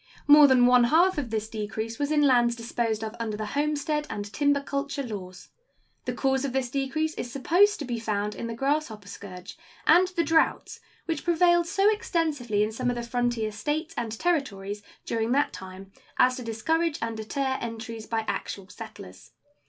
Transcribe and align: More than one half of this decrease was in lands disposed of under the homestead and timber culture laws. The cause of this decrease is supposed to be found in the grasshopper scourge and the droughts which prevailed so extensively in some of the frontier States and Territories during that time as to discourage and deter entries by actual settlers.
More 0.25 0.47
than 0.47 0.65
one 0.65 0.85
half 0.85 1.19
of 1.19 1.29
this 1.29 1.47
decrease 1.47 1.99
was 1.99 2.11
in 2.11 2.23
lands 2.23 2.55
disposed 2.55 3.03
of 3.03 3.15
under 3.19 3.37
the 3.37 3.45
homestead 3.45 4.07
and 4.09 4.33
timber 4.33 4.59
culture 4.61 5.03
laws. 5.03 5.49
The 6.05 6.13
cause 6.13 6.43
of 6.43 6.53
this 6.53 6.71
decrease 6.71 7.13
is 7.13 7.31
supposed 7.31 7.77
to 7.77 7.85
be 7.85 7.99
found 7.99 8.33
in 8.33 8.47
the 8.47 8.55
grasshopper 8.55 9.07
scourge 9.07 9.59
and 9.85 10.07
the 10.07 10.23
droughts 10.23 10.79
which 11.05 11.23
prevailed 11.23 11.67
so 11.67 11.87
extensively 11.93 12.63
in 12.63 12.71
some 12.71 12.89
of 12.89 12.95
the 12.95 13.03
frontier 13.03 13.51
States 13.51 13.93
and 13.95 14.11
Territories 14.17 14.81
during 15.05 15.33
that 15.33 15.53
time 15.53 15.91
as 16.17 16.35
to 16.37 16.43
discourage 16.43 16.97
and 16.99 17.15
deter 17.15 17.59
entries 17.61 18.07
by 18.07 18.21
actual 18.27 18.69
settlers. 18.69 19.29